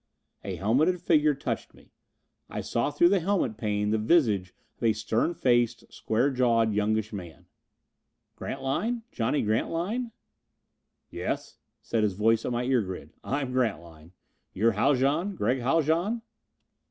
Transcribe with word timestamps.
A 0.43 0.55
helmeted 0.55 0.99
figure 0.99 1.35
touched 1.35 1.75
me. 1.75 1.91
I 2.49 2.61
saw 2.61 2.89
through 2.89 3.09
the 3.09 3.19
helmet 3.19 3.55
pane 3.55 3.91
the 3.91 3.99
visage 3.99 4.51
of 4.77 4.83
a 4.83 4.93
stern 4.93 5.35
faced, 5.35 5.93
square 5.93 6.31
jawed, 6.31 6.73
youngish 6.73 7.13
man. 7.13 7.45
"Grantline? 8.35 9.03
Johnny 9.11 9.43
Grantline?" 9.43 10.11
"Yes," 11.11 11.59
said 11.83 12.01
his 12.01 12.13
voice 12.13 12.43
at 12.45 12.51
my 12.51 12.63
ear 12.63 12.81
grid. 12.81 13.13
"I'm 13.23 13.51
Grantline. 13.53 14.13
You're 14.55 14.71
Haljan? 14.71 15.35
Gregg 15.35 15.59
Haljan?" 15.59 16.23